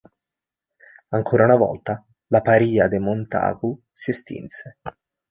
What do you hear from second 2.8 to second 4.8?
dei Montagu si estinse.